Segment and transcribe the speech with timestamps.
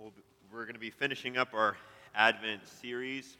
[0.00, 0.12] We'll,
[0.50, 1.76] we're going to be finishing up our
[2.14, 3.36] Advent series.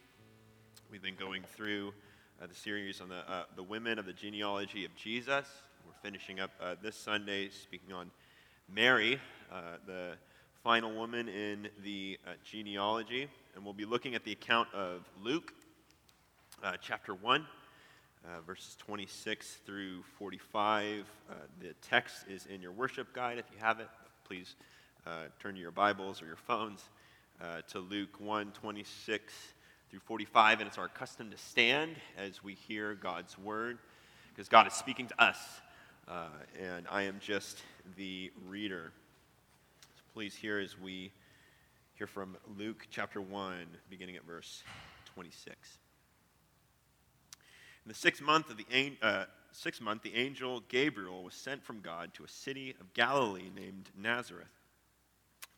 [0.91, 1.95] We've been going through
[2.43, 5.47] uh, the series on the, uh, the women of the genealogy of Jesus.
[5.87, 8.11] We're finishing up uh, this Sunday speaking on
[8.71, 9.19] Mary,
[9.51, 10.19] uh, the
[10.63, 13.27] final woman in the uh, genealogy.
[13.55, 15.55] And we'll be looking at the account of Luke,
[16.63, 17.47] uh, chapter 1.
[18.47, 21.07] verses 26 through 45.
[21.59, 23.89] the text is in your worship guide if you have it.
[24.25, 24.57] Please
[25.07, 26.83] uh, turn to your Bibles or your phones
[27.41, 29.33] uh, to Luke 1 26
[29.91, 30.61] through 45.
[30.61, 33.79] And it's our custom to stand as we hear God's word
[34.29, 35.39] because God is speaking to us.
[36.07, 36.29] Uh,
[36.61, 37.63] and I am just
[37.97, 38.93] the reader.
[39.97, 41.13] So please hear as we
[41.95, 43.55] hear from Luke chapter 1,
[43.89, 44.63] beginning at verse
[45.15, 45.79] 26.
[47.85, 51.81] In the sixth month of the uh, sixth month, the angel Gabriel was sent from
[51.81, 54.60] God to a city of Galilee named Nazareth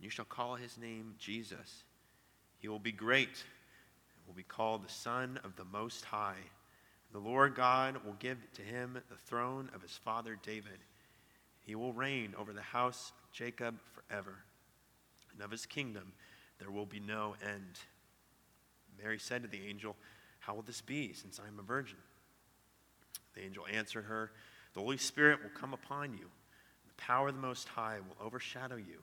[0.00, 1.84] you shall call his name Jesus.
[2.58, 6.38] He will be great and will be called the Son of the Most High.
[7.12, 10.78] The Lord God will give to him the throne of his father David.
[11.60, 14.36] He will reign over the house of Jacob forever,
[15.32, 16.12] and of his kingdom
[16.58, 17.78] there will be no end.
[19.00, 19.96] Mary said to the angel,
[20.40, 21.98] How will this be, since I am a virgin?
[23.34, 24.32] The angel answered her,
[24.74, 28.26] The Holy Spirit will come upon you, and the power of the Most High will
[28.26, 29.02] overshadow you.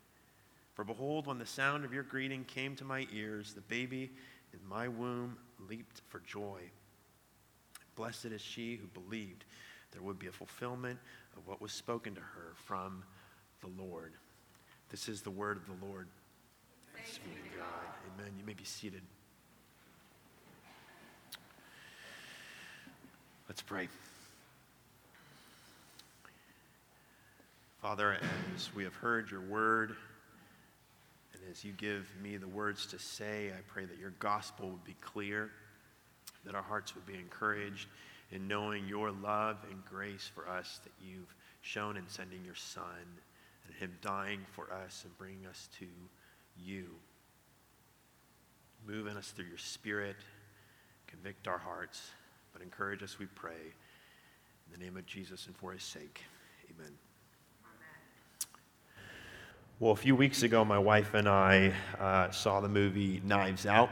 [0.81, 4.09] For behold, when the sound of your greeting came to my ears, the baby
[4.51, 5.37] in my womb
[5.69, 6.59] leaped for joy.
[7.95, 9.45] Blessed is she who believed
[9.91, 10.97] there would be a fulfillment
[11.37, 13.03] of what was spoken to her from
[13.59, 14.13] the Lord.
[14.89, 16.07] This is the word of the Lord.
[16.95, 17.67] Thanks be to God.
[18.17, 18.31] Amen.
[18.39, 19.03] You may be seated.
[23.47, 23.87] Let's pray.
[27.83, 28.17] Father,
[28.55, 29.95] as we have heard your word,
[31.49, 34.95] as you give me the words to say, I pray that your gospel would be
[35.01, 35.49] clear,
[36.45, 37.87] that our hearts would be encouraged
[38.31, 42.83] in knowing your love and grace for us that you've shown in sending your Son
[43.67, 45.87] and Him dying for us and bringing us to
[46.63, 46.87] you.
[48.87, 50.15] Move in us through your Spirit,
[51.07, 52.11] convict our hearts,
[52.53, 53.51] but encourage us, we pray.
[53.51, 56.21] In the name of Jesus and for His sake,
[56.69, 57.00] amen.
[59.81, 63.89] Well, a few weeks ago, my wife and I uh, saw the movie Knives Out.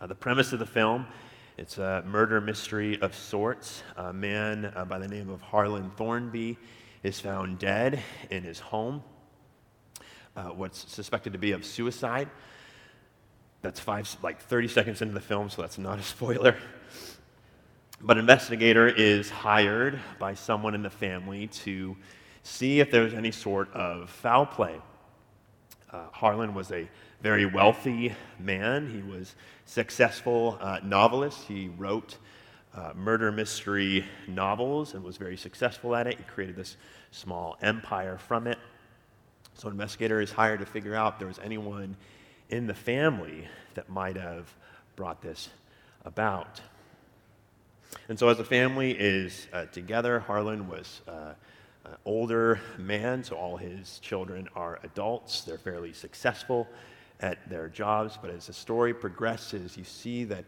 [0.00, 1.06] Uh, the premise of the film
[1.56, 3.84] it's a murder mystery of sorts.
[3.96, 6.56] A man uh, by the name of Harlan Thrombey
[7.04, 9.04] is found dead in his home,
[10.36, 12.28] uh, what's suspected to be of suicide.
[13.62, 16.56] That's five, like 30 seconds into the film, so that's not a spoiler.
[18.00, 21.96] But an investigator is hired by someone in the family to
[22.48, 24.80] see if there was any sort of foul play.
[25.90, 26.88] Uh, Harlan was a
[27.20, 28.88] very wealthy man.
[28.88, 29.34] He was
[29.66, 31.44] successful uh, novelist.
[31.46, 32.16] He wrote
[32.74, 36.16] uh, murder mystery novels and was very successful at it.
[36.16, 36.76] He created this
[37.10, 38.58] small empire from it.
[39.54, 41.96] So, an investigator is hired to figure out if there was anyone
[42.48, 44.54] in the family that might have
[44.96, 45.48] brought this
[46.04, 46.60] about.
[48.08, 51.32] And so, as the family is uh, together, Harlan was uh,
[51.88, 55.42] Uh, older man, so all his children are adults.
[55.42, 56.68] They're fairly successful
[57.20, 58.18] at their jobs.
[58.20, 60.44] But as the story progresses, you see that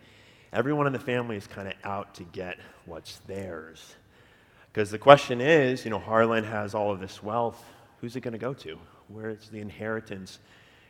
[0.52, 3.94] everyone in the family is kind of out to get what's theirs.
[4.72, 7.62] Because the question is, you know, Harlan has all of this wealth.
[8.00, 8.78] Who's it going to go to?
[9.08, 10.40] Where's the inheritance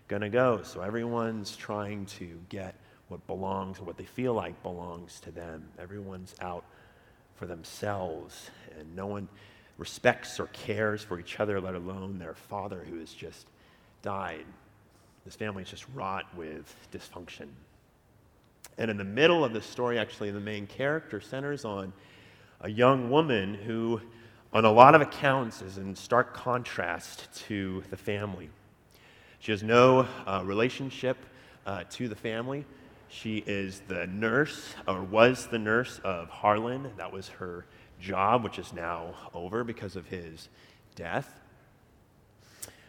[0.09, 0.63] going to go?
[0.63, 2.75] So everyone's trying to get
[3.09, 5.69] what belongs, what they feel like belongs to them.
[5.79, 6.65] Everyone's out
[7.37, 9.29] for themselves, and no one
[9.81, 13.47] respects or cares for each other, let alone their father who has just
[14.03, 14.45] died.
[15.25, 17.49] This family is just wrought with dysfunction.
[18.77, 21.95] And in the middle of the story, actually, the main character centers on
[22.61, 24.03] a young woman who,
[24.53, 28.51] on a lot of accounts, is in stark contrast to the family.
[29.39, 31.17] She has no uh, relationship
[31.65, 32.67] uh, to the family.
[33.09, 36.91] She is the nurse, or was the nurse of Harlan.
[36.99, 37.65] That was her
[38.01, 40.49] job, which is now over because of his
[40.95, 41.41] death.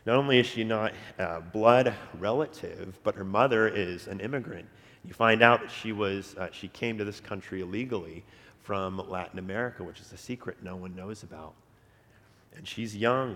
[0.06, 4.68] Not only is she not a blood relative, but her mother is an immigrant.
[5.06, 8.24] You find out that she, was, uh, she came to this country illegally
[8.62, 11.54] from Latin America, which is a secret no one knows about.
[12.56, 13.36] And she's young.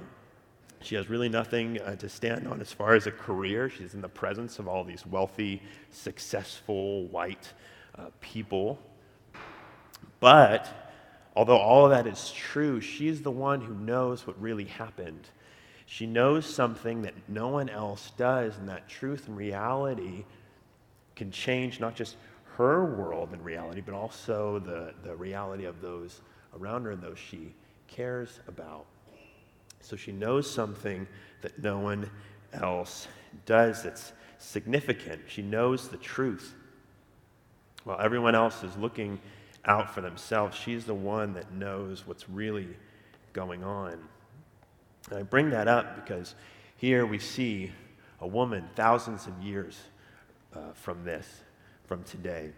[0.82, 3.70] She has really nothing uh, to stand on as far as a career.
[3.70, 5.62] She's in the presence of all these wealthy,
[5.92, 7.54] successful, white
[7.98, 8.80] uh, people.
[10.20, 10.85] But
[11.36, 15.30] although all of that is true, she's the one who knows what really happened.
[15.86, 20.26] She knows something that no one else does, and that truth and reality
[21.16, 22.16] can change not just
[22.58, 26.22] her world and reality, but also the, the reality of those
[26.60, 27.54] around her and those she
[27.88, 28.86] cares about.
[29.82, 31.06] So she knows something
[31.42, 32.10] that no one
[32.54, 33.08] else
[33.46, 35.22] does that's significant.
[35.28, 36.56] She knows the truth.
[37.84, 39.20] While everyone else is looking
[39.68, 42.68] out for themselves, she's the one that knows what's really
[43.34, 44.00] going on.
[45.10, 46.36] And I bring that up because
[46.78, 47.72] here we see
[48.22, 49.80] a woman thousands of years
[50.56, 51.28] uh, from this,
[51.86, 52.52] from today,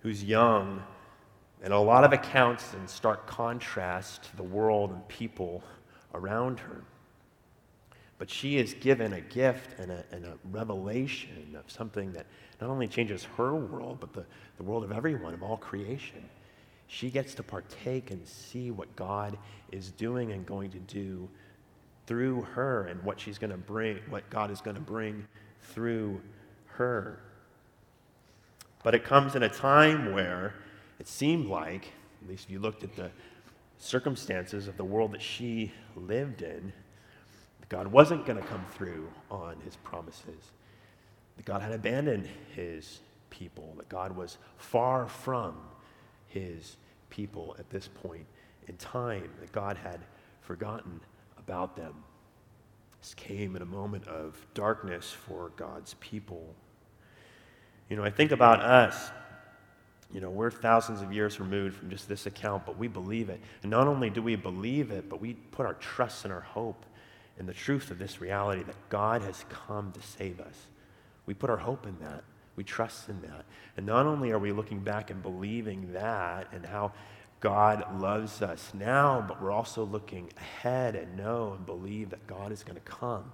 [0.00, 0.82] who's young
[1.62, 5.62] and a lot of accounts in stark contrast to the world and people
[6.14, 6.82] around her.
[8.18, 12.26] But she is given a gift and a, and a revelation of something that
[12.60, 14.24] not only changes her world, but the,
[14.56, 16.28] the world of everyone, of all creation.
[16.86, 19.38] She gets to partake and see what God
[19.70, 21.28] is doing and going to do
[22.06, 25.26] through her and what she's going to bring, what God is going to bring
[25.72, 26.20] through
[26.66, 27.20] her.
[28.82, 30.54] But it comes in a time where
[30.98, 31.92] it seemed like,
[32.22, 33.10] at least if you looked at the
[33.78, 36.72] circumstances of the world that she lived in,
[37.68, 40.50] God wasn't going to come through on his promises.
[41.40, 43.00] That God had abandoned his
[43.30, 45.56] people, that God was far from
[46.26, 46.76] his
[47.08, 48.26] people at this point
[48.68, 50.00] in time, that God had
[50.42, 51.00] forgotten
[51.38, 51.94] about them.
[53.00, 56.54] This came in a moment of darkness for God's people.
[57.88, 59.10] You know, I think about us.
[60.12, 63.40] You know, we're thousands of years removed from just this account, but we believe it.
[63.62, 66.84] And not only do we believe it, but we put our trust and our hope
[67.38, 70.66] in the truth of this reality that God has come to save us.
[71.30, 72.24] We put our hope in that.
[72.56, 73.44] We trust in that.
[73.76, 76.90] And not only are we looking back and believing that and how
[77.38, 82.50] God loves us now, but we're also looking ahead and know and believe that God
[82.50, 83.30] is going to come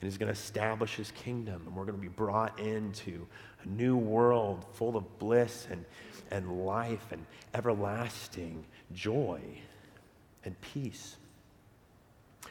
[0.00, 3.26] and He's going to establish His kingdom, and we're going to be brought into
[3.64, 5.84] a new world full of bliss and,
[6.30, 9.42] and life and everlasting joy
[10.46, 11.18] and peace.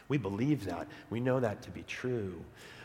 [0.09, 0.88] We believe that.
[1.09, 2.39] We know that to be true.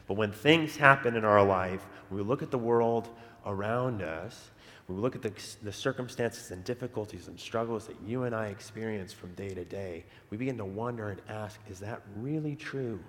[0.07, 3.09] But when things happen in our life, we look at the world
[3.47, 4.51] around us,
[4.87, 5.33] we look at the,
[5.63, 10.05] the circumstances and difficulties and struggles that you and I experience from day to day,
[10.31, 13.01] we begin to wonder and ask, is that really true?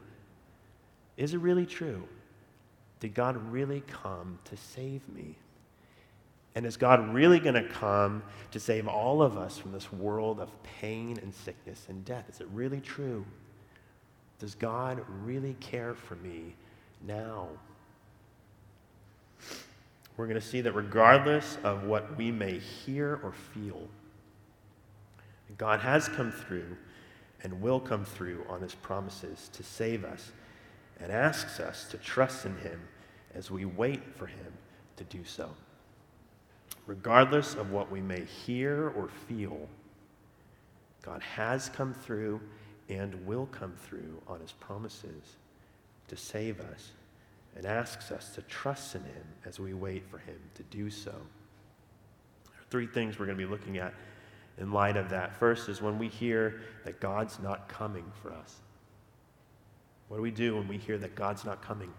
[1.18, 2.08] Is it really true?
[3.02, 5.36] Did God really come to save me?
[6.56, 10.40] And is God really going to come to save all of us from this world
[10.40, 12.30] of pain and sickness and death?
[12.30, 13.26] Is it really true?
[14.40, 16.56] Does God really care for me
[17.06, 17.48] now?
[20.18, 23.88] We're going to see that regardless of what we may hear or feel,
[25.58, 26.78] God has come through
[27.44, 30.32] and will come through on his promises to save us
[31.00, 32.82] and asks us to trust in him
[33.34, 34.54] as we wait for him
[34.96, 35.50] to do so.
[36.88, 39.68] Regardless of what we may hear or feel,
[41.02, 42.40] God has come through
[42.90, 45.36] and will come through on his promises
[46.08, 46.92] to save us
[47.56, 51.12] and asks us to trust in him as we wait for him to do so.
[51.12, 53.94] There are three things we're going to be looking at
[54.58, 55.36] in light of that.
[55.38, 58.56] First is when we hear that God's not coming for us.
[60.08, 61.92] What do we do when we hear that God's not coming?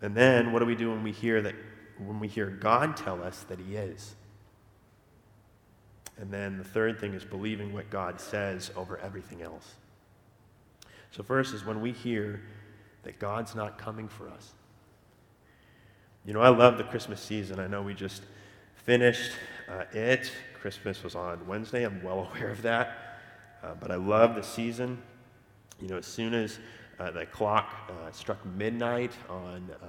[0.00, 1.54] And then what do we do when we hear that
[1.98, 4.14] when we hear God tell us that he is?
[6.16, 9.74] And then the third thing is believing what God says over everything else.
[11.10, 12.40] So, first is when we hear
[13.02, 14.52] that God's not coming for us.
[16.24, 17.58] You know, I love the Christmas season.
[17.58, 18.22] I know we just
[18.74, 19.32] finished
[19.68, 20.30] uh, it.
[20.60, 21.84] Christmas was on Wednesday.
[21.84, 23.18] I'm well aware of that.
[23.62, 24.98] Uh, but I love the season.
[25.80, 26.58] You know, as soon as
[26.98, 29.86] uh, the clock uh, struck midnight on uh,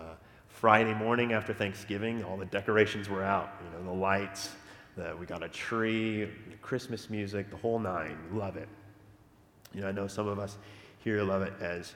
[0.47, 3.49] Friday morning after Thanksgiving, all the decorations were out.
[3.63, 4.51] You know, the lights,
[4.95, 6.29] the, we got a tree,
[6.61, 8.17] Christmas music, the whole nine.
[8.31, 8.69] Love it.
[9.73, 10.57] You know, I know some of us
[10.99, 11.95] here love it as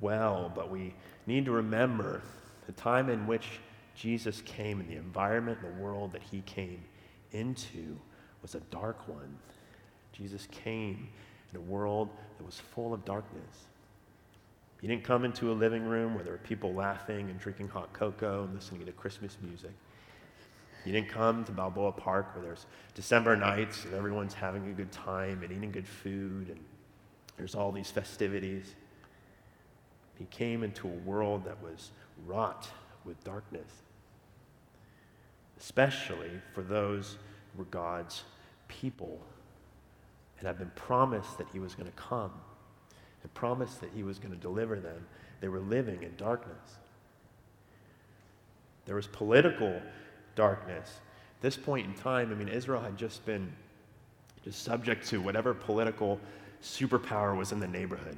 [0.00, 0.94] well, but we
[1.26, 2.22] need to remember
[2.66, 3.60] the time in which
[3.94, 6.84] Jesus came and the environment, the world that he came
[7.32, 7.96] into
[8.42, 9.36] was a dark one.
[10.12, 11.08] Jesus came
[11.50, 13.66] in a world that was full of darkness.
[14.80, 17.92] He didn't come into a living room where there were people laughing and drinking hot
[17.92, 19.72] cocoa and listening to Christmas music.
[20.84, 24.92] He didn't come to Balboa Park where there's December nights and everyone's having a good
[24.92, 26.60] time and eating good food and
[27.36, 28.74] there's all these festivities.
[30.18, 31.90] He came into a world that was
[32.26, 32.68] wrought
[33.04, 33.70] with darkness,
[35.60, 37.18] especially for those
[37.52, 38.24] who were God's
[38.68, 39.20] people
[40.38, 42.32] and had been promised that he was going to come
[43.22, 45.06] and promised that he was going to deliver them.
[45.40, 46.76] They were living in darkness.
[48.84, 49.80] There was political
[50.34, 51.00] darkness.
[51.38, 53.52] At this point in time, I mean, Israel had just been
[54.44, 56.20] just subject to whatever political
[56.66, 58.16] superpower was in the neighborhood.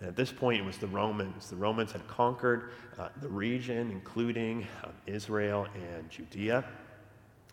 [0.00, 1.48] And at this point, it was the Romans.
[1.48, 6.64] The Romans had conquered uh, the region, including uh, Israel and Judea.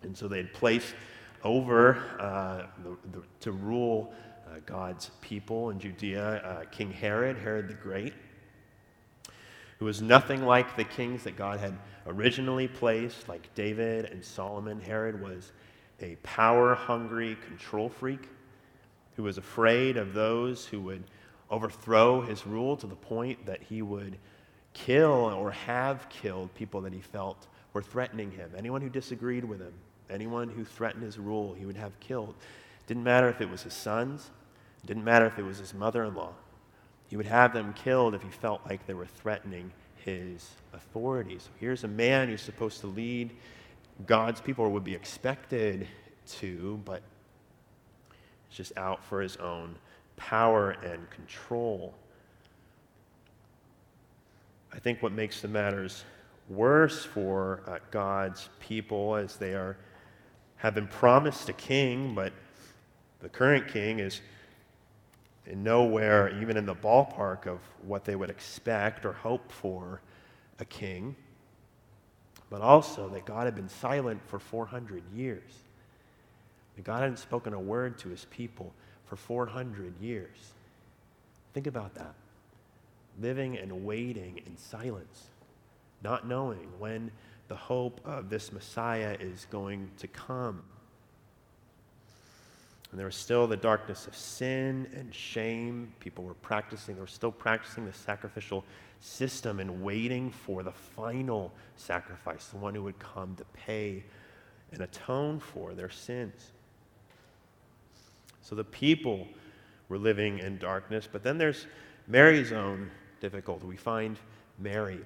[0.04, 0.96] And so they had placed
[1.44, 4.14] over uh, the, the, to rule
[4.48, 8.14] uh, God's people in Judea uh, King Herod, Herod the Great,
[9.80, 14.80] who was nothing like the kings that God had originally placed, like David and Solomon.
[14.80, 15.52] Herod was
[16.00, 18.28] a power hungry control freak
[19.22, 21.04] who was afraid of those who would
[21.52, 24.18] overthrow his rule to the point that he would
[24.74, 28.50] kill or have killed people that he felt were threatening him.
[28.58, 29.74] Anyone who disagreed with him,
[30.10, 32.34] anyone who threatened his rule, he would have killed.
[32.88, 34.32] Didn't matter if it was his sons,
[34.88, 36.34] didn't matter if it was his mother in law.
[37.08, 41.38] He would have them killed if he felt like they were threatening his authority.
[41.38, 43.30] So here's a man who's supposed to lead
[44.08, 45.88] God's people, or would be expected
[46.40, 47.04] to, but
[48.52, 49.76] just out for his own
[50.18, 51.94] power and control.
[54.74, 56.04] I think what makes the matters
[56.50, 59.78] worse for uh, God's people as they are
[60.58, 62.34] have been promised a king, but
[63.20, 64.22] the current king is
[65.48, 70.02] in nowhere even in the ballpark of what they would expect or hope for
[70.60, 71.16] a king.
[72.50, 75.52] But also that God had been silent for 400 years.
[76.76, 78.74] And God hadn't spoken a word to his people
[79.06, 80.54] for 400 years.
[81.54, 82.14] Think about that.
[83.20, 85.28] Living and waiting in silence,
[86.02, 87.12] not knowing when
[87.50, 90.64] the hope of this Messiah is going to come.
[92.92, 95.94] And there was still the darkness of sin and shame.
[96.00, 98.64] People were practicing, they were still practicing the sacrificial
[99.00, 104.04] system and waiting for the final sacrifice, the one who would come to pay
[104.72, 106.52] and atone for their sins.
[108.42, 109.28] So the people
[109.90, 111.08] were living in darkness.
[111.12, 111.68] But then there's
[112.08, 113.66] Mary's own difficulty.
[113.66, 114.18] We find
[114.58, 115.00] Mary.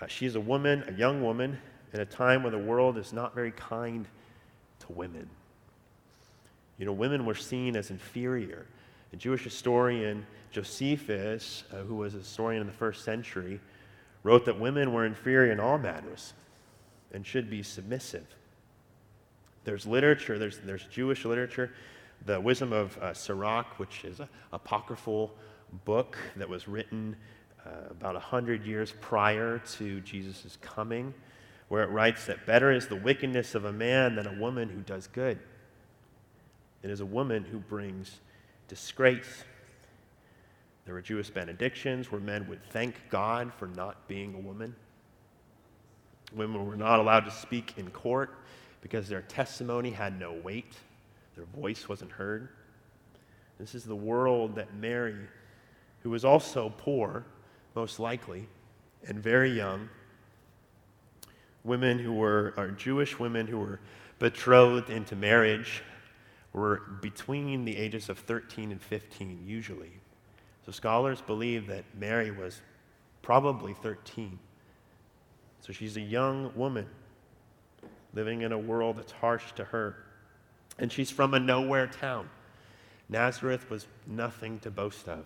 [0.00, 1.58] Uh, she's a woman, a young woman,
[1.92, 4.06] in a time when the world is not very kind
[4.80, 5.28] to women.
[6.78, 8.66] You know, women were seen as inferior.
[9.12, 13.60] A Jewish historian, Josephus, uh, who was a historian in the first century,
[14.22, 16.34] wrote that women were inferior in all matters
[17.12, 18.26] and should be submissive.
[19.68, 21.70] There's literature, there's, there's Jewish literature,
[22.24, 25.30] the Wisdom of uh, Sirach, which is an apocryphal
[25.84, 27.14] book that was written
[27.66, 31.12] uh, about 100 years prior to Jesus' coming,
[31.68, 34.80] where it writes that better is the wickedness of a man than a woman who
[34.80, 35.38] does good.
[36.82, 38.20] It is a woman who brings
[38.68, 39.44] disgrace.
[40.86, 44.74] There were Jewish benedictions where men would thank God for not being a woman.
[46.34, 48.30] Women were not allowed to speak in court
[48.80, 50.74] because their testimony had no weight,
[51.36, 52.48] their voice wasn't heard.
[53.58, 55.16] This is the world that Mary,
[56.02, 57.24] who was also poor,
[57.74, 58.48] most likely,
[59.06, 59.88] and very young,
[61.64, 63.80] women who were, or Jewish women who were
[64.18, 65.82] betrothed into marriage,
[66.52, 69.92] were between the ages of 13 and 15, usually.
[70.64, 72.60] So scholars believe that Mary was
[73.22, 74.38] probably 13.
[75.60, 76.86] So she's a young woman
[78.18, 79.94] living in a world that's harsh to her.
[80.76, 82.28] And she's from a nowhere town.
[83.08, 85.24] Nazareth was nothing to boast of.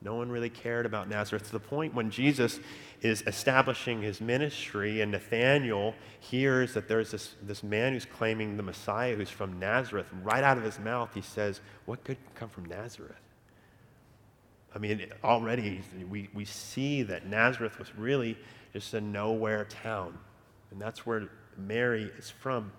[0.00, 2.58] No one really cared about Nazareth to the point when Jesus
[3.02, 8.62] is establishing his ministry and Nathanael hears that there's this, this man who's claiming the
[8.62, 10.06] Messiah who's from Nazareth.
[10.22, 13.20] Right out of his mouth, he says, What can come from Nazareth?
[14.74, 18.38] I mean, already we, we see that Nazareth was really
[18.72, 20.16] just a nowhere town.
[20.70, 21.28] And that's where
[21.66, 22.72] Mary is from.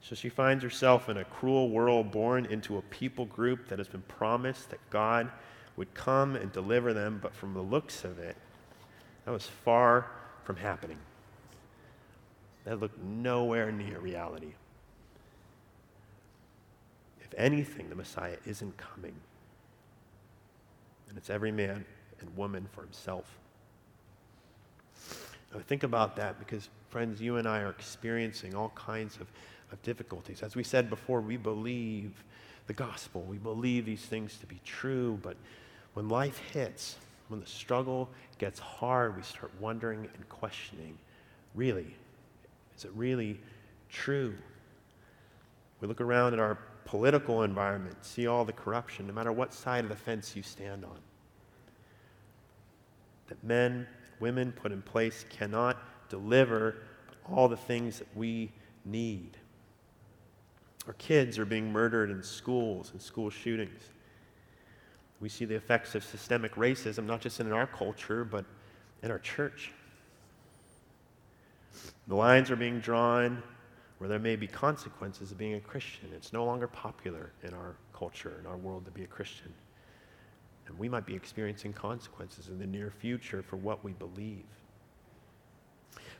[0.00, 3.88] So she finds herself in a cruel world, born into a people group that has
[3.88, 5.30] been promised that God
[5.76, 8.36] would come and deliver them, but from the looks of it,
[9.24, 10.06] that was far
[10.44, 10.98] from happening.
[12.64, 14.54] That looked nowhere near reality.
[17.20, 19.14] If anything, the Messiah isn't coming.
[21.08, 21.84] And it's every man
[22.20, 23.38] and woman for himself.
[25.52, 29.28] Now, think about that because, friends, you and I are experiencing all kinds of
[29.72, 30.42] of difficulties.
[30.42, 32.24] As we said before, we believe
[32.66, 35.36] the gospel, we believe these things to be true, but
[35.94, 36.96] when life hits,
[37.28, 40.96] when the struggle gets hard, we start wondering and questioning
[41.54, 41.94] really,
[42.76, 43.40] is it really
[43.90, 44.34] true?
[45.80, 49.84] We look around at our political environment, see all the corruption, no matter what side
[49.84, 50.98] of the fence you stand on.
[53.28, 53.86] That men,
[54.20, 55.76] women put in place cannot
[56.08, 56.76] deliver
[57.30, 58.50] all the things that we
[58.84, 59.36] need.
[60.86, 63.82] Our kids are being murdered in schools and school shootings.
[65.20, 68.44] We see the effects of systemic racism, not just in our culture, but
[69.02, 69.72] in our church.
[72.06, 73.42] The lines are being drawn
[73.98, 76.08] where there may be consequences of being a Christian.
[76.14, 79.52] It's no longer popular in our culture, in our world, to be a Christian.
[80.68, 84.44] And we might be experiencing consequences in the near future for what we believe.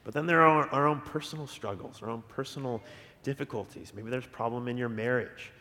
[0.05, 2.83] But then there are our own personal struggles, our own personal
[3.23, 3.93] difficulties.
[3.95, 5.53] Maybe there's problem in your marriage.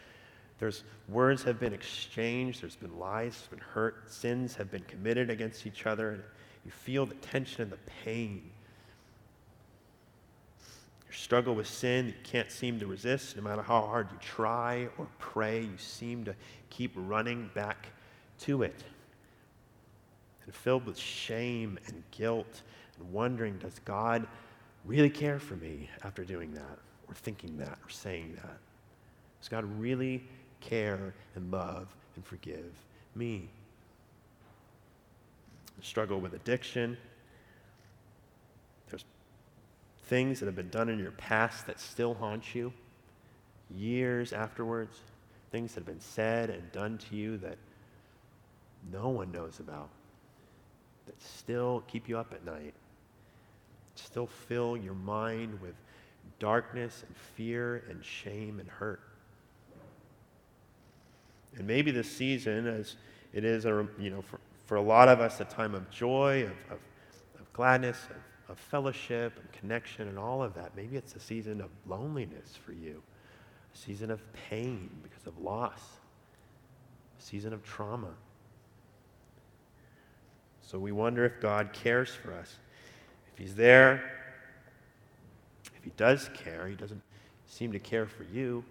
[0.59, 5.29] There's words have been exchanged, there's been lies, there's been hurt, sins have been committed
[5.29, 6.23] against each other, and
[6.65, 8.49] you feel the tension and the pain.
[11.05, 14.87] Your struggle with sin you can't seem to resist, no matter how hard you try
[14.97, 16.35] or pray, you seem to
[16.69, 17.87] keep running back
[18.39, 18.83] to it.
[20.45, 22.61] And filled with shame and guilt
[22.97, 24.25] and wondering, does God
[24.85, 26.79] really care for me after doing that?
[27.07, 28.57] or thinking that or saying that?
[29.39, 30.23] Does God really
[30.59, 32.73] care and love and forgive
[33.15, 33.49] me?
[35.83, 36.97] struggle with addiction.
[38.89, 39.05] There's
[40.05, 42.73] things that have been done in your past that still haunt you
[43.69, 44.97] years afterwards.
[45.51, 47.59] Things that have been said and done to you that
[48.91, 49.89] no one knows about,
[51.05, 52.73] that still keep you up at night,
[53.95, 55.75] still fill your mind with
[56.39, 59.01] darkness and fear and shame and hurt.
[61.55, 62.95] And maybe this season, as
[63.33, 66.43] it is, a, you know, for, for a lot of us, a time of joy,
[66.43, 66.79] of, of,
[67.39, 71.61] of gladness, of, of fellowship and connection and all of that, maybe it's a season
[71.61, 73.01] of loneliness for you,
[73.73, 75.81] a season of pain because of loss,
[77.19, 78.13] a season of trauma.
[80.67, 82.57] So we wonder if God cares for us.
[83.33, 84.03] If He's there,
[85.75, 87.01] if he does care, he doesn't
[87.45, 88.63] seem to care for you.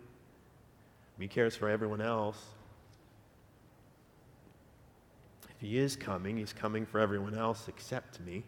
[1.18, 2.37] He cares for everyone else.
[5.48, 8.42] If he is coming, he's coming for everyone else except me.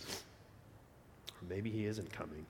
[0.00, 2.46] Or maybe he isn't coming.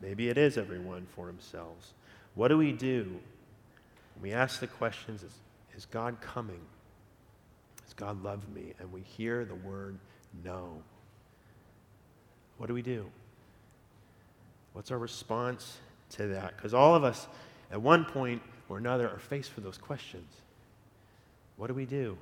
[0.00, 1.92] Maybe it is everyone for themselves.
[2.34, 3.20] What do we do?
[4.14, 5.22] When we ask the questions
[5.78, 6.60] is God coming?
[7.84, 8.74] Does God love me?
[8.80, 9.96] And we hear the word
[10.44, 10.82] no.
[12.56, 13.06] What do we do?
[14.72, 15.78] What's our response
[16.10, 16.56] to that?
[16.56, 17.28] Because all of us,
[17.70, 20.34] at one point or another, are faced with those questions.
[21.56, 22.18] What do we do?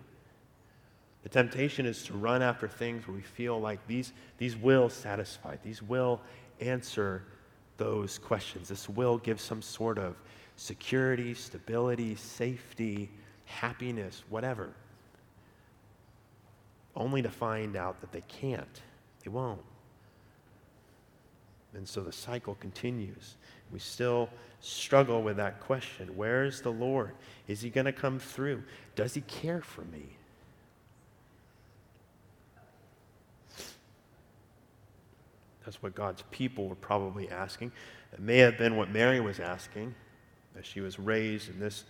[1.22, 5.56] The temptation is to run after things where we feel like these, these will satisfy,
[5.64, 6.20] these will
[6.60, 7.24] answer
[7.78, 8.68] those questions.
[8.68, 10.14] This will give some sort of
[10.56, 13.10] security, stability, safety,
[13.46, 14.70] happiness, whatever.
[16.94, 18.82] Only to find out that they can't.
[19.24, 19.62] They won't.
[21.74, 23.36] And so the cycle continues.
[23.72, 24.30] We still
[24.60, 27.12] struggle with that question Where is the Lord?
[27.48, 28.62] Is he going to come through?
[28.94, 30.16] Does he care for me?
[35.64, 37.72] That's what God's people were probably asking.
[38.12, 39.94] It may have been what Mary was asking
[40.56, 41.84] as she was raised in this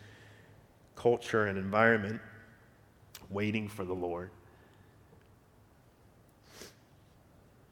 [0.97, 2.21] culture and environment.
[3.31, 4.31] waiting for the Lord.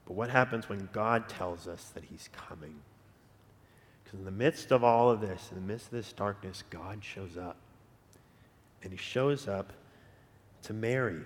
[0.06, 2.74] But what happens when God tells us that He's coming?
[4.02, 7.02] Because in the midst of all of this, in the midst of this darkness, God
[7.02, 7.56] shows up.
[8.82, 9.72] And He shows up
[10.62, 11.20] to Mary.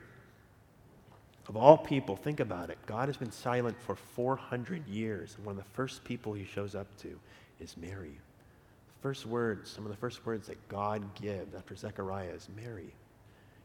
[1.49, 2.79] Of all people, think about it.
[2.87, 5.35] God has been silent for 400 years.
[5.37, 7.19] And one of the first people He shows up to
[7.59, 8.19] is Mary.
[9.01, 12.93] First words, some of the first words that God gives after Zechariah is Mary.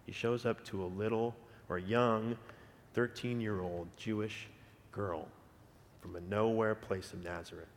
[0.05, 1.35] He shows up to a little
[1.69, 2.37] or young
[2.93, 4.47] 13 year old Jewish
[4.91, 5.27] girl
[6.01, 7.67] from a nowhere place of Nazareth.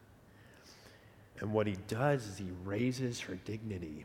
[1.41, 4.05] And what he does is he raises her dignity.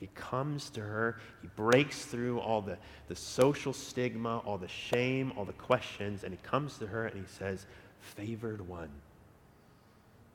[0.00, 2.76] He comes to her, he breaks through all the,
[3.08, 7.20] the social stigma, all the shame, all the questions, and he comes to her and
[7.20, 7.66] he says,
[8.00, 8.90] Favored one.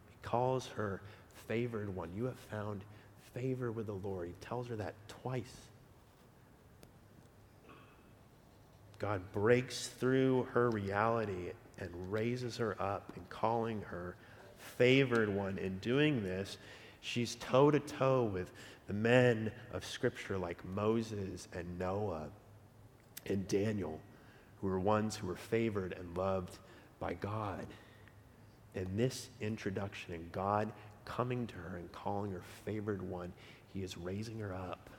[0.10, 1.02] He calls her
[1.50, 2.10] favored one.
[2.16, 2.82] You have found
[3.34, 4.28] favor with the Lord.
[4.28, 5.56] He tells her that twice.
[9.00, 14.16] God breaks through her reality and raises her up and calling her
[14.58, 15.58] favored one.
[15.58, 16.58] In doing this,
[17.02, 18.52] she's toe to toe with
[18.88, 22.28] the men of Scripture like Moses and Noah
[23.26, 24.00] and Daniel,
[24.62, 26.60] who were ones who were favored and loved
[27.00, 27.66] by God.
[28.76, 30.72] And this introduction and God
[31.15, 33.34] coming to her and calling her favored one,
[33.74, 34.89] He is raising her up.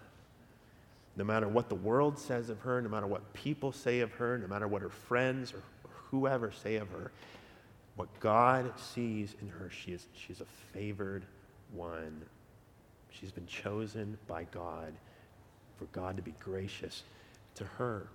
[1.16, 4.38] No matter what the world says of her, no matter what people say of her,
[4.38, 5.62] no matter what her friends or
[6.10, 7.10] whoever say of her,
[7.96, 11.24] what God sees in her, she is, she's a favored
[11.72, 12.22] one.
[13.10, 14.92] She's been chosen by God
[15.78, 17.02] for God to be gracious
[17.56, 18.06] to her.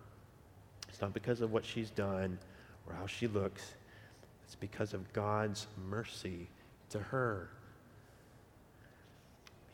[0.89, 2.39] It's not because of what she's done
[2.88, 3.73] or how she looks,
[4.45, 6.47] it's because of God's mercy
[6.89, 7.49] to her.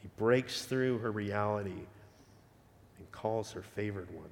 [0.01, 1.85] He breaks through her reality
[2.97, 4.29] and calls her favored one.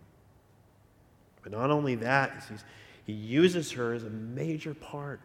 [1.44, 2.44] But not only that,
[3.06, 5.22] he uses her as a major part,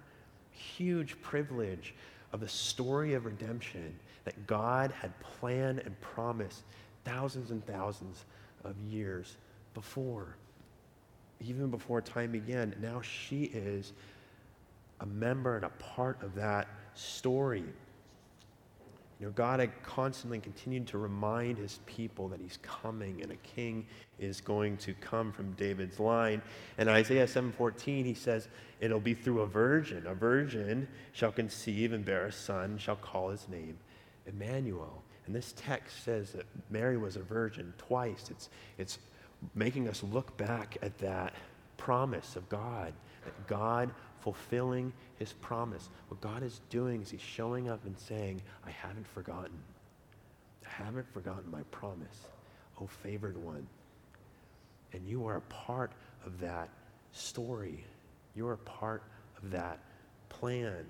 [0.50, 1.94] huge privilege
[2.33, 6.62] of the story of redemption that God had planned and promised
[7.04, 8.24] thousands and thousands
[8.64, 9.37] of years
[9.74, 10.37] before,
[11.40, 12.74] even before time began.
[12.80, 13.92] Now she is
[15.00, 17.64] a member and a part of that story.
[19.25, 23.87] Know, God had constantly continued to remind his people that he's coming and a king
[24.19, 26.43] is going to come from David's line.
[26.77, 28.49] And Isaiah 7:14 he says,
[28.81, 30.07] it'll be through a virgin.
[30.07, 33.79] A virgin shall conceive and bear a son, shall call his name
[34.27, 35.03] Emmanuel.
[35.27, 38.27] And this text says that Mary was a virgin twice.
[38.31, 38.99] It's, it's
[39.55, 41.33] making us look back at that
[41.79, 42.93] promise of God,
[43.25, 43.91] that God
[44.25, 45.91] fulfilling his promise.
[46.09, 49.59] What God is doing is he's showing up and saying, I haven't forgotten.
[50.65, 52.27] I haven't forgotten my promise,
[52.81, 53.67] oh favored one.
[54.95, 55.93] And you are a part
[56.25, 56.71] of that
[57.13, 57.85] story.
[58.35, 59.03] You are a part
[59.43, 59.79] of that
[60.31, 60.87] plan.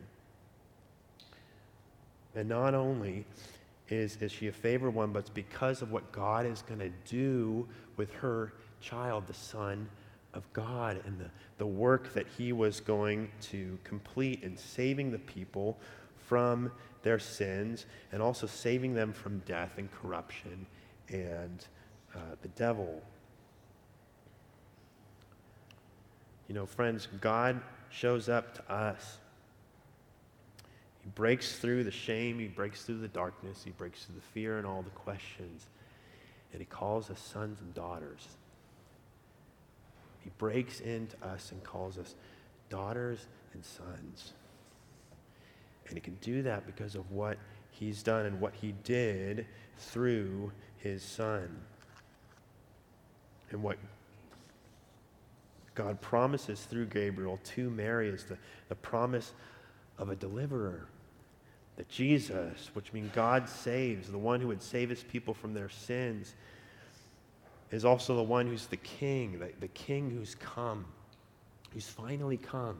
[2.36, 3.24] And not only
[3.88, 6.92] is, is she a favored one, but it's because of what God is going to
[7.10, 7.66] do
[7.96, 9.88] with her child, the son
[10.34, 15.18] of God and the, the work that he was going to complete in saving the
[15.18, 15.78] people
[16.26, 16.70] from
[17.02, 20.66] their sins and also saving them from death and corruption
[21.08, 21.66] and
[22.14, 23.02] uh, the devil.
[26.48, 29.18] You know, friends, God shows up to us.
[31.02, 34.58] He breaks through the shame, He breaks through the darkness, He breaks through the fear
[34.58, 35.66] and all the questions,
[36.52, 38.26] and He calls us sons and daughters.
[40.24, 42.14] He breaks into us and calls us
[42.70, 44.32] daughters and sons.
[45.86, 47.36] And he can do that because of what
[47.70, 51.60] he's done and what he did through his son.
[53.50, 53.76] And what
[55.74, 58.38] God promises through Gabriel to Mary is the,
[58.70, 59.32] the promise
[59.98, 60.86] of a deliverer.
[61.76, 65.68] That Jesus, which means God saves, the one who would save his people from their
[65.68, 66.34] sins,
[67.74, 70.84] is also the one who's the king, the, the king who's come,
[71.72, 72.76] who's finally come.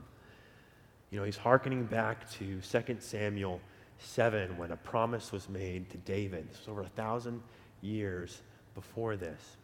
[1.11, 3.61] You know, he's hearkening back to 2 Samuel
[3.99, 6.49] 7 when a promise was made to David.
[6.49, 7.43] This was over a thousand
[7.83, 8.43] years
[8.77, 9.57] before this.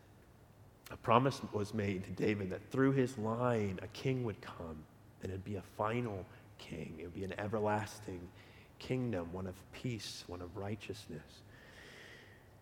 [0.90, 4.82] A promise was made to David that through his line a king would come,
[5.22, 6.26] and it'd be a final
[6.58, 6.96] king.
[6.98, 8.20] It would be an everlasting
[8.80, 11.42] kingdom, one of peace, one of righteousness.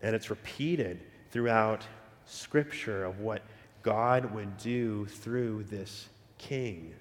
[0.02, 1.00] And it's repeated
[1.31, 1.87] throughout
[2.29, 3.43] scripture of what
[3.83, 6.95] God would do through this king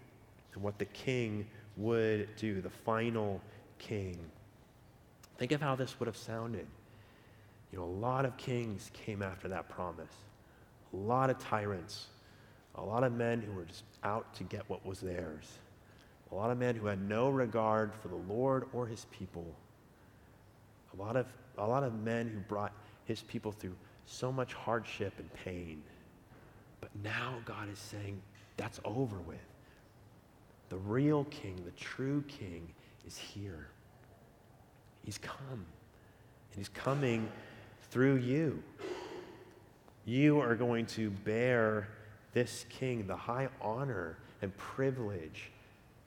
[0.54, 3.42] and what the king would do, the final
[3.78, 4.18] king.
[5.38, 6.66] Think of how this would have sounded.
[7.72, 10.14] You know, a lot of kings came after that promise.
[10.94, 12.08] A lot of tyrants
[12.78, 15.46] A lot of men who were just out to get what was theirs.
[16.32, 19.46] A lot of men who had no regard for the Lord or his people.
[20.94, 21.26] A lot of,
[21.58, 22.72] a lot of men who brought
[23.06, 23.76] his people through
[24.08, 25.84] so much hardship and pain.
[26.82, 28.20] But now God is saying,
[28.56, 29.38] that's over with.
[30.70, 32.68] The real king, the true king,
[33.06, 33.68] is here.
[35.04, 35.66] He's come.
[36.52, 37.30] And he's coming
[37.92, 38.64] through you.
[40.06, 41.90] You are going to bear
[42.34, 45.52] this king the high honor and privilege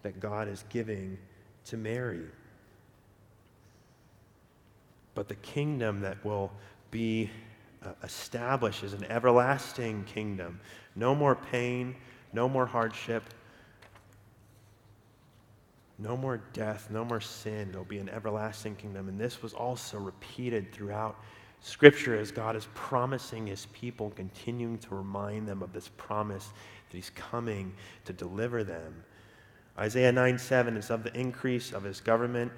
[0.02, 1.18] that God is giving
[1.66, 2.24] to Mary.
[5.14, 6.50] But the kingdom that will
[6.90, 7.30] be
[7.84, 10.60] uh, established as an everlasting kingdom
[10.96, 11.94] no more pain,
[12.32, 13.22] no more hardship,
[15.98, 17.68] no more death, no more sin.
[17.70, 19.08] It'll be an everlasting kingdom.
[19.08, 21.16] And this was also repeated throughout
[21.60, 26.48] Scripture as God is promising his people, continuing to remind them of this promise
[26.90, 27.72] that he's coming
[28.06, 29.04] to deliver them.
[29.78, 32.50] Isaiah 9 7 is of the increase of his government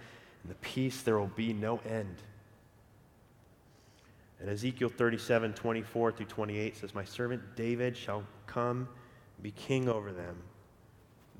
[0.42, 2.16] and the peace there will be no end.
[4.42, 8.88] And Ezekiel 37 24 through 28 says, My servant David shall come
[9.36, 10.36] and be king over them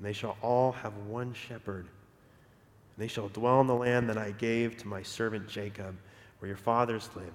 [0.03, 1.85] and they shall all have one shepherd.
[1.85, 5.95] And they shall dwell in the land that I gave to my servant Jacob,
[6.39, 7.31] where your fathers lived.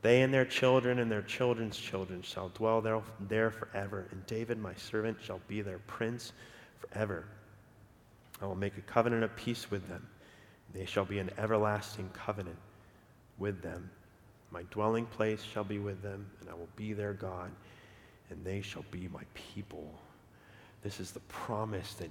[0.00, 4.06] They and their children and their children's children shall dwell there, there forever.
[4.10, 6.32] And David, my servant, shall be their prince
[6.78, 7.26] forever.
[8.40, 10.06] I will make a covenant of peace with them.
[10.72, 12.58] They shall be an everlasting covenant
[13.38, 13.90] with them.
[14.50, 17.50] My dwelling place shall be with them, and I will be their God,
[18.30, 19.92] and they shall be my people.
[20.82, 22.10] This is the promise that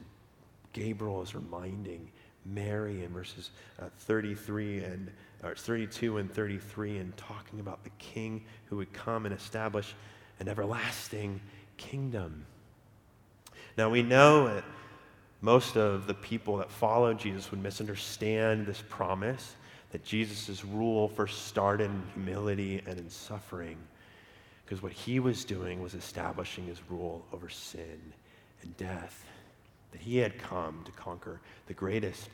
[0.74, 2.10] Gabriel is reminding
[2.46, 5.12] Mary in verses uh, 33 and
[5.44, 9.96] or 32 and 33 and talking about the king who would come and establish
[10.40, 11.40] an everlasting
[11.78, 12.46] kingdom.
[13.78, 14.64] Now we know that
[15.42, 19.56] most of the people that followed Jesus would misunderstand this promise
[19.96, 23.78] that Jesus' rule first started in humility and in suffering.
[24.66, 28.02] Because what he was doing was establishing his rule over sin
[28.62, 29.24] and death.
[29.94, 32.28] That he had come to conquer the greatest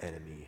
[0.00, 0.46] enemy.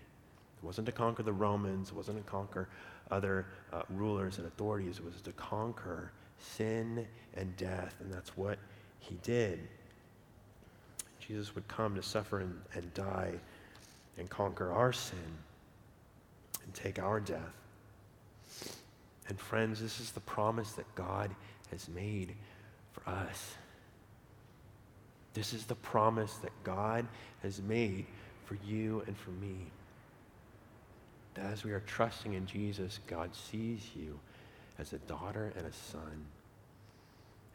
[0.62, 2.68] It wasn't to conquer the Romans, it wasn't to conquer
[3.10, 7.04] other uh, rulers and authorities, it was to conquer sin
[7.34, 8.60] and death, and that's what
[9.00, 9.58] he did.
[11.18, 13.32] Jesus would come to suffer and, and die
[14.18, 15.18] and conquer our sin
[16.70, 17.56] and take our death.
[19.28, 21.34] And friends, this is the promise that God
[21.72, 22.36] has made
[22.92, 23.54] for us.
[25.34, 27.08] This is the promise that God
[27.42, 28.06] has made
[28.44, 29.56] for you and for me.
[31.34, 34.20] That as we are trusting in Jesus, God sees you
[34.78, 36.24] as a daughter and a son.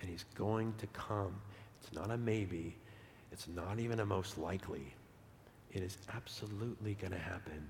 [0.02, 1.36] And he's going to come.
[1.82, 2.76] It's not a maybe.
[3.32, 4.94] It's not even a most likely.
[5.72, 7.70] It is absolutely going to happen.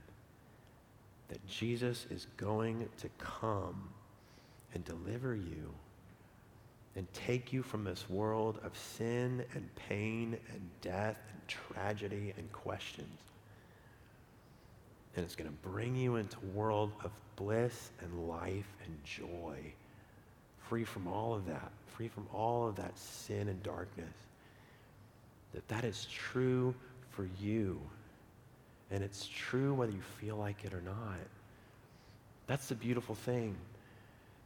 [1.30, 3.90] That Jesus is going to come
[4.74, 5.74] and deliver you
[6.96, 12.52] and take you from this world of sin and pain and death and tragedy and
[12.52, 13.20] questions.
[15.16, 19.58] And it's going to bring you into a world of bliss and life and joy,
[20.70, 24.14] free from all of that, free from all of that sin and darkness.
[25.54, 26.74] That that is true
[27.12, 27.80] for you.
[28.92, 31.20] And it's true whether you feel like it or not.
[32.48, 33.56] That's the beautiful thing.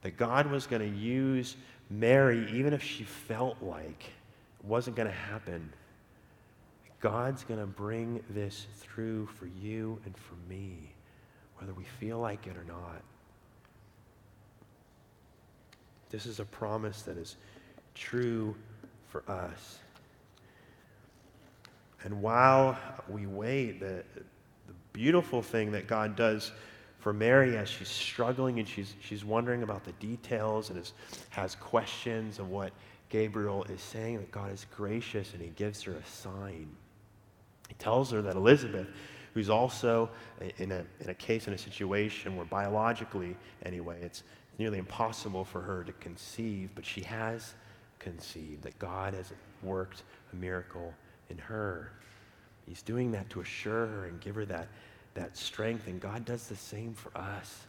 [0.01, 1.57] That God was going to use
[1.89, 4.03] Mary, even if she felt like
[4.59, 5.73] it wasn't going to happen,
[7.01, 10.93] God's going to bring this through for you and for me,
[11.57, 13.01] whether we feel like it or not.
[16.09, 17.35] This is a promise that is
[17.93, 18.55] true
[19.09, 19.79] for us.
[22.03, 26.51] And while we wait, the, the beautiful thing that God does
[26.99, 30.93] for Mary as she's struggling and she's, she's wondering about the details and is,
[31.29, 32.71] has questions of what
[33.09, 36.69] Gabriel is saying, that God is gracious and he gives her a sign.
[37.67, 38.87] He tells her that Elizabeth,
[39.33, 40.09] who's also
[40.57, 43.35] in a, in a case, in a situation where biologically,
[43.65, 44.23] anyway, it's
[44.57, 47.53] nearly impossible for her to conceive, but she has
[47.97, 49.31] conceived, that God has
[49.63, 50.93] worked a miracle
[51.29, 51.91] in her.
[52.67, 54.67] He's doing that to assure her and give her that
[55.15, 55.87] that strength.
[55.87, 57.65] And God does the same for us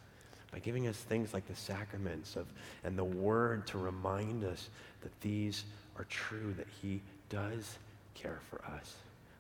[0.52, 2.46] by giving us things like the sacraments of,
[2.84, 4.68] and the word to remind us
[5.02, 5.64] that these
[5.96, 7.78] are true, that He does
[8.14, 8.96] care for us,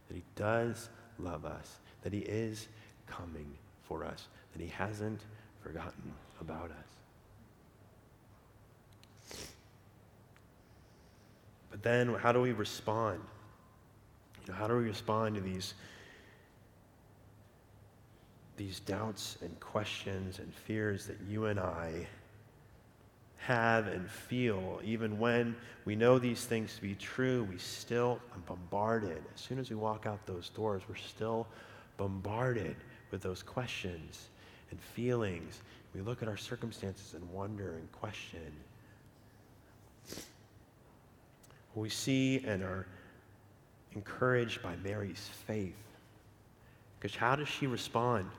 [0.08, 2.68] that He does love us, that He is
[3.06, 3.50] coming
[3.82, 5.20] for us, that He hasn't
[5.62, 9.38] forgotten about us.
[11.70, 13.20] But then, how do we respond?
[14.52, 15.74] How do we respond to these,
[18.56, 22.06] these doubts and questions and fears that you and I
[23.38, 28.38] have and feel, even when we know these things to be true, we still are
[28.46, 29.22] bombarded.
[29.34, 31.46] As soon as we walk out those doors, we're still
[31.96, 32.76] bombarded
[33.10, 34.28] with those questions
[34.70, 35.62] and feelings.
[35.94, 38.52] We look at our circumstances and wonder and question.
[41.74, 42.86] We see and are
[43.94, 45.76] encouraged by Mary's faith.
[46.98, 48.30] Because how does she respond?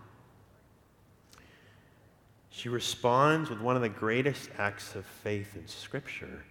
[2.51, 6.43] She responds with one of the greatest acts of faith in Scripture.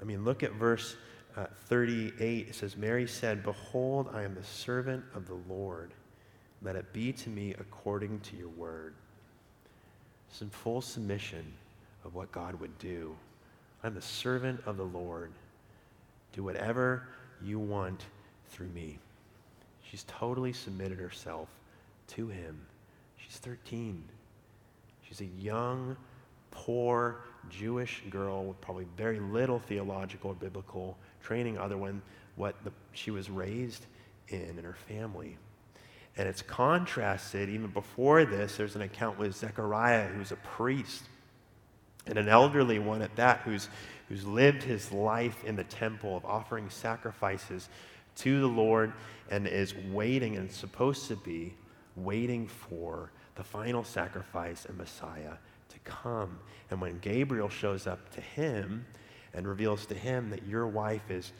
[0.00, 0.96] I mean, look at verse
[1.36, 2.48] uh, 38.
[2.48, 5.92] It says, Mary said, Behold, I am the servant of the Lord.
[6.60, 8.94] Let it be to me according to your word.
[10.28, 11.52] It's in full submission
[12.04, 13.14] of what God would do.
[13.84, 15.32] I'm the servant of the Lord.
[16.32, 17.08] Do whatever
[17.44, 18.06] you want
[18.48, 18.98] through me.
[19.82, 21.48] She's totally submitted herself
[22.08, 22.60] to him.
[23.16, 24.02] She's 13.
[25.02, 25.96] She's a young,
[26.50, 32.02] poor Jewish girl with probably very little theological or biblical training other than
[32.36, 33.86] what the, she was raised
[34.28, 35.36] in in her family.
[36.16, 41.02] And it's contrasted, even before this, there's an account with Zechariah, who's a priest,
[42.06, 43.68] and an elderly one at that, who's,
[44.12, 47.70] who's lived his life in the temple of offering sacrifices
[48.14, 48.92] to the Lord
[49.30, 51.54] and is waiting and supposed to be
[51.96, 55.32] waiting for the final sacrifice and Messiah
[55.70, 56.38] to come.
[56.70, 58.84] And when Gabriel shows up to him
[59.32, 61.32] and reveals to him that your wife is,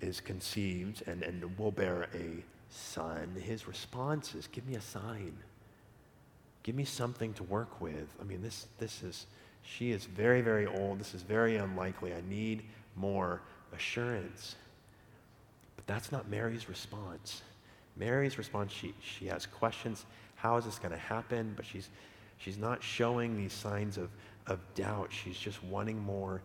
[0.00, 5.38] is conceived and, and will bear a son, his response is, Give me a sign.
[6.64, 8.12] Give me something to work with.
[8.20, 9.26] I mean, this, this is,
[9.66, 11.00] she is very, very old.
[11.00, 12.14] This is very unlikely.
[12.14, 12.62] I need
[12.94, 13.42] more
[13.74, 14.54] assurance.
[15.74, 17.42] But that's not Mary's response.
[17.96, 21.54] Mary's response, she, she has questions how is this going to happen?
[21.56, 21.88] But she's,
[22.38, 24.10] she's not showing these signs of,
[24.46, 25.10] of doubt.
[25.10, 26.42] She's just wanting more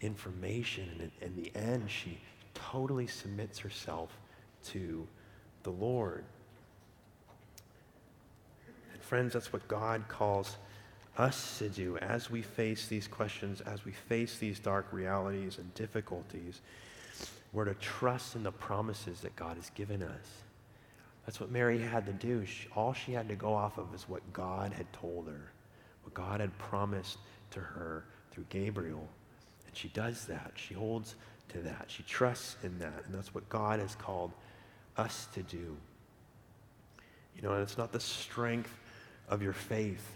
[0.00, 0.88] information.
[0.92, 2.18] And in, in the end, she
[2.54, 4.10] totally submits herself
[4.64, 5.06] to
[5.62, 6.24] the Lord.
[8.92, 10.56] And friends, that's what God calls
[11.16, 15.72] us to do as we face these questions, as we face these dark realities and
[15.74, 16.60] difficulties.
[17.52, 20.26] We're to trust in the promises that God has given us.
[21.24, 22.44] That's what Mary had to do.
[22.44, 25.52] She, all she had to go off of is what God had told her,
[26.02, 27.18] what God had promised
[27.52, 29.08] to her through Gabriel.
[29.66, 30.52] And she does that.
[30.56, 31.14] She holds
[31.50, 31.84] to that.
[31.88, 33.04] She trusts in that.
[33.06, 34.32] And that's what God has called
[34.96, 35.76] us to do.
[37.36, 38.72] You know, and it's not the strength
[39.28, 40.12] of your faith.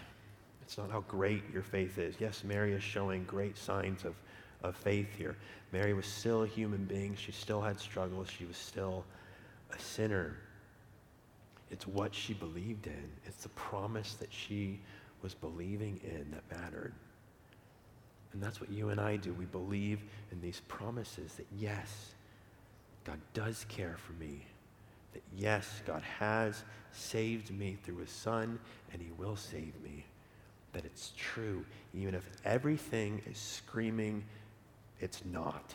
[0.69, 2.17] It's not how great your faith is.
[2.19, 4.15] Yes, Mary is showing great signs of,
[4.63, 5.35] of faith here.
[5.73, 7.17] Mary was still a human being.
[7.17, 8.29] She still had struggles.
[8.29, 9.03] She was still
[9.75, 10.37] a sinner.
[11.71, 13.09] It's what she believed in.
[13.25, 14.79] It's the promise that she
[15.23, 16.93] was believing in that mattered.
[18.35, 19.33] And that's what you and I do.
[19.33, 20.01] We believe
[20.33, 22.13] in these promises that yes,
[23.05, 24.45] God does care for me.
[25.15, 28.59] That yes, God has saved me through his son
[28.93, 30.05] and he will save me.
[30.73, 34.25] That it's true, even if everything is screaming
[35.01, 35.75] it's not.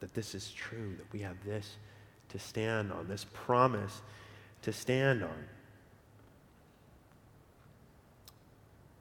[0.00, 1.76] That this is true, that we have this
[2.30, 4.02] to stand on, this promise
[4.62, 5.44] to stand on.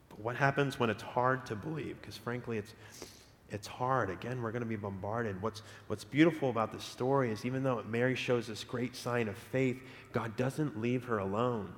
[0.10, 2.00] But what happens when it's hard to believe?
[2.02, 2.74] Because frankly, it's,
[3.50, 4.10] it's hard.
[4.10, 5.42] Again, we're going to be bombarded.
[5.42, 9.38] What's, what's beautiful about this story is even though Mary shows this great sign of
[9.38, 11.74] faith, God doesn't leave her alone.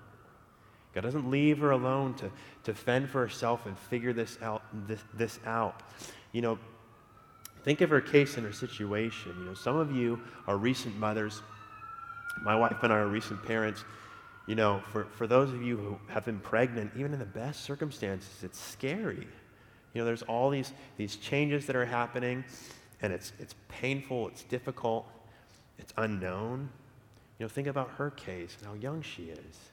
[0.94, 2.32] God doesn't leave her alone to,
[2.66, 5.82] to fend for herself and figure this out, this, this out.
[6.32, 6.60] You know,
[7.64, 9.34] think of her case and her situation.
[9.40, 11.42] You know, some of you are recent mothers
[12.42, 13.84] my wife and I are recent parents.
[14.48, 17.64] You know, for, for those of you who have been pregnant, even in the best
[17.64, 19.28] circumstances, it's scary.
[19.94, 22.44] You know, there's all these, these changes that are happening,
[23.02, 25.08] and it's, it's painful, it's difficult,
[25.78, 26.70] it's unknown.
[27.40, 29.72] You know, think about her case and how young she is.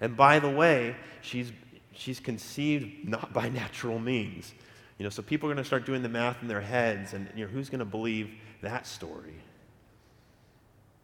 [0.00, 1.52] And by the way, she's,
[1.92, 4.52] she's conceived not by natural means.
[4.98, 7.28] You know, so people are going to start doing the math in their heads, and
[7.34, 8.30] you know, who's going to believe
[8.62, 9.34] that story?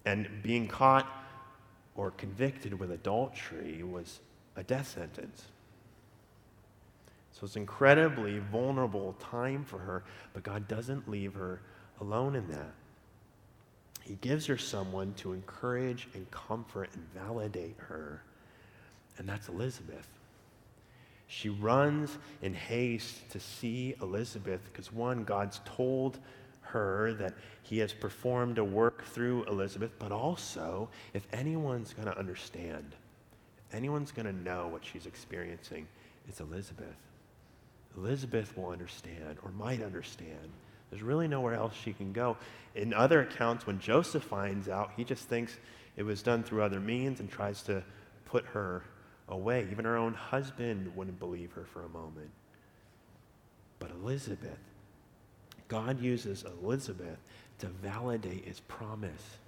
[0.05, 1.07] And being caught
[1.97, 4.20] or convicted with adultery was
[4.57, 5.45] a death sentence.
[7.32, 11.61] So it's incredibly vulnerable time for her, but God doesn't leave her
[12.01, 12.74] alone in that.
[14.03, 18.22] He gives her someone to encourage and comfort and validate her,
[19.18, 20.08] and that's Elizabeth.
[21.26, 26.18] She runs in haste to see Elizabeth because, one, God's told
[26.62, 32.18] her that he has performed a work through Elizabeth, but also if anyone's going to
[32.18, 32.94] understand,
[33.68, 35.86] if anyone's going to know what she's experiencing,
[36.28, 36.96] it's Elizabeth.
[37.96, 40.50] Elizabeth will understand or might understand.
[40.90, 42.36] There's really nowhere else she can go.
[42.74, 45.58] In other accounts, when Joseph finds out, he just thinks
[45.96, 47.82] it was done through other means and tries to
[48.24, 48.82] put her
[49.31, 49.66] away.
[49.70, 52.31] Even her own husband wouldn't believe her for a moment.
[53.78, 54.59] But Elizabeth,
[55.68, 57.18] God uses Elizabeth
[57.61, 59.39] to validate his promise,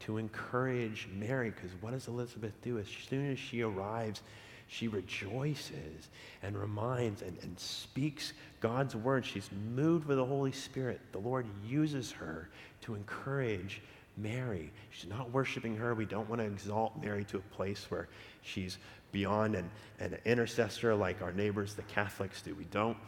[0.00, 2.78] to encourage Mary, because what does Elizabeth do?
[2.78, 4.22] As soon as she arrives,
[4.66, 6.08] she rejoices
[6.42, 9.24] and reminds and, and speaks God's word.
[9.24, 11.00] She's moved with the Holy Spirit.
[11.12, 12.48] The Lord uses her
[12.82, 13.82] to encourage
[14.16, 14.72] Mary.
[14.90, 15.94] She's not worshiping her.
[15.94, 18.08] We don't want to exalt Mary to a place where
[18.42, 18.78] she's
[19.14, 22.54] beyond an, an intercessor like our neighbors, the Catholics, do.
[22.54, 22.98] We don't.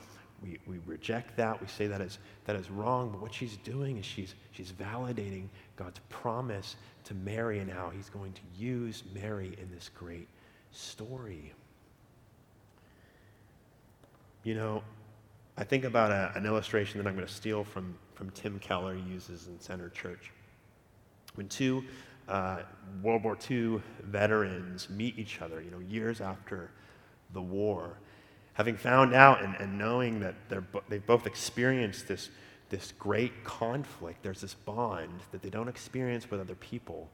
[0.43, 1.61] We, we reject that.
[1.61, 3.11] We say that is, that is wrong.
[3.11, 8.09] But what she's doing is she's, she's validating God's promise to Mary and how he's
[8.09, 10.29] going to use Mary in this great
[10.71, 11.53] story.
[14.45, 14.83] You know,
[15.57, 18.95] I think about a, an illustration that I'm going to steal from, from Tim Keller
[18.95, 20.31] uses in Center Church.
[21.35, 21.83] When two
[22.29, 22.59] uh,
[23.03, 26.71] World War II veterans meet each other, you know, years after
[27.33, 27.99] the war,
[28.55, 32.31] having found out and, and knowing that they're, they've both experienced this,
[32.71, 37.09] this great conflict, there's this bond that they don't experience with other people.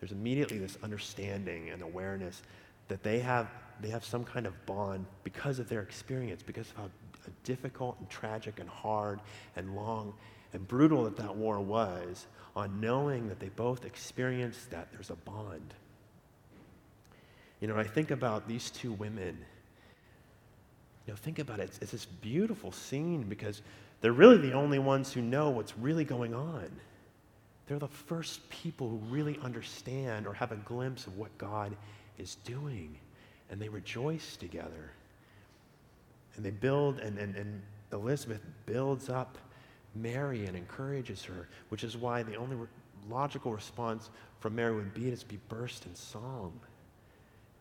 [0.00, 2.42] There's immediately this understanding and awareness
[2.88, 3.48] that they have,
[3.80, 6.90] they have some kind of bond because of their experience, because of how
[7.44, 9.20] difficult and tragic and hard
[9.56, 10.14] and long
[10.52, 12.26] and brutal that that war was,
[12.56, 15.74] on knowing that they both experienced that there's a bond.
[17.60, 19.36] You know, I think about these two women.
[21.06, 21.64] You know, think about it.
[21.64, 23.60] It's, it's this beautiful scene because
[24.00, 26.68] they're really the only ones who know what's really going on.
[27.66, 31.76] They're the first people who really understand or have a glimpse of what God
[32.16, 32.96] is doing.
[33.50, 34.92] And they rejoice together.
[36.36, 39.38] And they build, and, and, and Elizabeth builds up
[40.02, 42.66] Mary and encourages her, which is why the only re-
[43.08, 46.58] logical response from Mary would be to be burst in song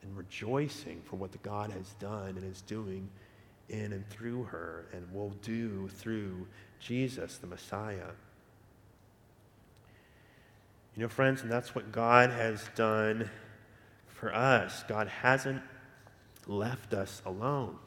[0.02, 3.10] and rejoicing for what the God has done and is doing
[3.70, 6.48] in and through her and will do through
[6.80, 8.12] Jesus, the Messiah.
[10.96, 13.30] You know, friends, and that's what God has done
[14.08, 14.84] for us.
[14.88, 15.62] God hasn't
[16.48, 17.78] left us alone.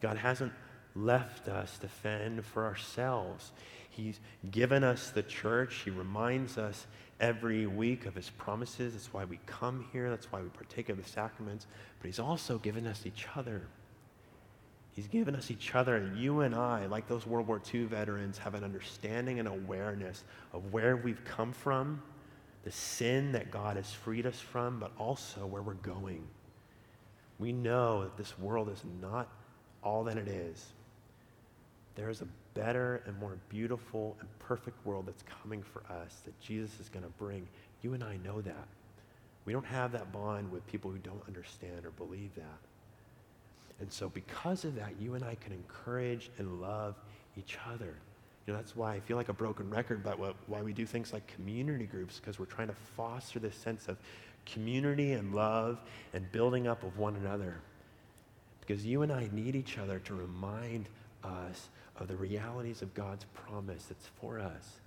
[0.00, 0.52] God hasn't
[0.94, 3.52] left us to fend for ourselves.
[3.90, 4.18] He's
[4.50, 5.82] given us the church.
[5.84, 6.86] He reminds us
[7.20, 8.92] every week of his promises.
[8.92, 10.10] That's why we come here.
[10.10, 11.66] That's why we partake of the sacraments.
[12.00, 13.62] But he's also given us each other.
[14.94, 15.96] He's given us each other.
[15.96, 20.24] And you and I, like those World War II veterans, have an understanding and awareness
[20.52, 22.02] of where we've come from,
[22.64, 26.22] the sin that God has freed us from, but also where we're going.
[27.38, 29.28] We know that this world is not
[29.82, 30.66] all that it is.
[31.94, 36.38] There is a better and more beautiful and perfect world that's coming for us that
[36.40, 37.46] Jesus is going to bring.
[37.82, 38.68] You and I know that.
[39.44, 42.58] We don't have that bond with people who don't understand or believe that.
[43.80, 46.94] And so, because of that, you and I can encourage and love
[47.36, 47.94] each other.
[48.46, 50.86] You know, that's why I feel like a broken record about what, why we do
[50.86, 53.96] things like community groups, because we're trying to foster this sense of
[54.46, 55.80] community and love
[56.12, 57.56] and building up of one another.
[58.60, 60.88] Because you and I need each other to remind
[61.24, 64.80] us of the realities of God's promise that's for us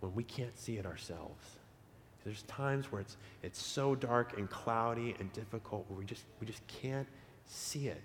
[0.00, 1.56] when we can't see it ourselves.
[2.24, 6.46] There's times where it's, it's so dark and cloudy and difficult where we just, we
[6.46, 7.08] just can't
[7.46, 8.00] see it.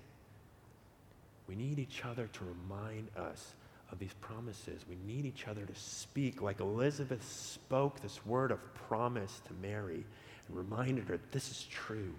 [1.47, 3.53] We need each other to remind us
[3.91, 4.81] of these promises.
[4.89, 10.03] We need each other to speak like Elizabeth spoke this word of promise to Mary
[10.47, 12.13] and reminded her this is true,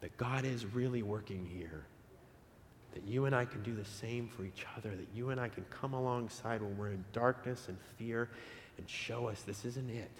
[0.00, 1.84] that God is really working here
[2.94, 5.48] that you and I can do the same for each other, that you and I
[5.48, 8.30] can come alongside when we're in darkness and fear
[8.78, 10.10] and show us this isn't it.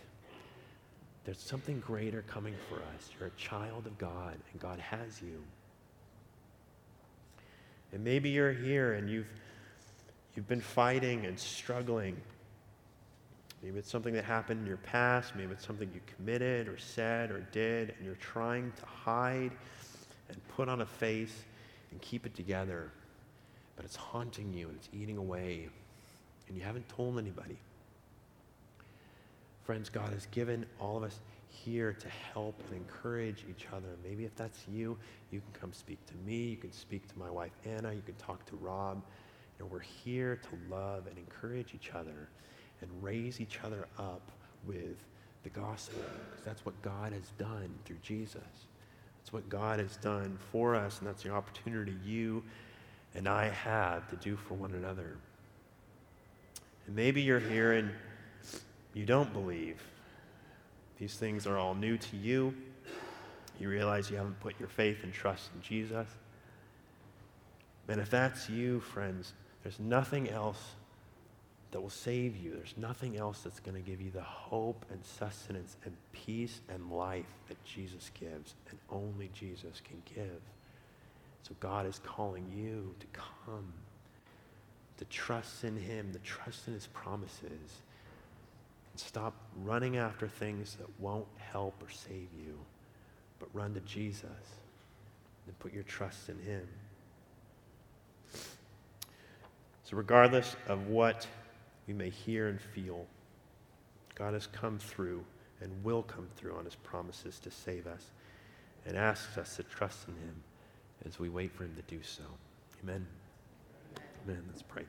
[1.25, 3.09] There's something greater coming for us.
[3.18, 5.43] You're a child of God, and God has you.
[7.93, 9.29] And maybe you're here and you've,
[10.35, 12.16] you've been fighting and struggling.
[13.62, 15.37] Maybe it's something that happened in your past.
[15.37, 19.53] Maybe it's something you committed or said or did, and you're trying to hide
[20.29, 21.45] and put on a face
[21.95, 22.90] and keep it together,
[23.76, 25.68] but it's haunting you and it's eating away,
[26.49, 27.57] and you haven't told anybody.
[29.62, 33.86] Friends, God has given all of us here to help and encourage each other.
[34.03, 34.99] Maybe if that's you,
[35.30, 36.49] you can come speak to me.
[36.49, 37.92] You can speak to my wife, Anna.
[37.92, 39.01] You can talk to Rob.
[39.61, 42.28] And we're here to love and encourage each other
[42.80, 44.32] and raise each other up
[44.66, 44.97] with
[45.45, 46.03] the gospel.
[46.28, 48.42] Because that's what God has done through Jesus.
[49.25, 52.43] That's what God has done for us, and that's the opportunity you
[53.14, 55.16] and I have to do for one another.
[56.87, 57.91] And maybe you're here and
[58.93, 59.83] you don't believe.
[60.99, 62.55] These things are all new to you.
[63.59, 66.07] You realize you haven't put your faith and trust in Jesus.
[67.89, 70.61] And if that's you, friends, there's nothing else
[71.75, 72.53] that will save you.
[72.55, 76.93] There's nothing else that's going to give you the hope and sustenance and peace and
[76.93, 80.41] life that Jesus gives, and only Jesus can give.
[81.43, 83.72] So God is calling you to come,
[84.99, 90.87] to trust in Him, to trust in His promises, and stop running after things that
[91.01, 92.57] won't help or save you,
[93.41, 94.29] but run to Jesus
[95.45, 96.68] and put your trust in Him.
[99.83, 101.27] So, regardless of what
[101.87, 103.07] we may hear and feel.
[104.14, 105.24] God has come through
[105.61, 108.11] and will come through on his promises to save us
[108.87, 110.43] and asks us to trust in him
[111.07, 112.22] as we wait for him to do so.
[112.82, 113.07] Amen.
[114.24, 114.43] Amen.
[114.49, 114.85] Let's pray.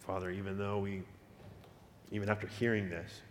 [0.00, 1.02] Father, even though we,
[2.10, 3.22] even after hearing this,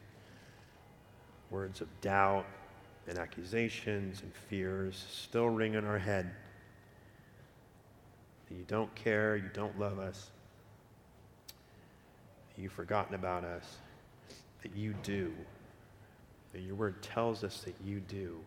[1.49, 2.45] words of doubt,
[3.07, 6.31] and accusations and fears still ring in our head.
[8.47, 10.29] That you don't care, you don't love us,
[12.57, 13.77] you've forgotten about us,
[14.61, 15.33] that you do,
[16.53, 18.37] that your word tells us that you do,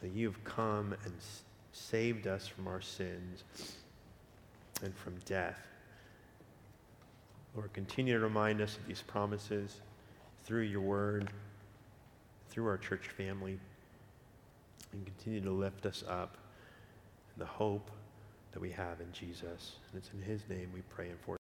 [0.00, 1.12] that you've come and
[1.72, 3.44] saved us from our sins
[4.82, 5.60] and from death.
[7.54, 9.80] Lord, continue to remind us of these promises
[10.44, 11.30] through your word
[12.52, 13.58] through our church family
[14.92, 16.36] and continue to lift us up
[17.34, 17.90] in the hope
[18.52, 19.76] that we have in Jesus.
[19.90, 21.38] And it's in his name we pray and for.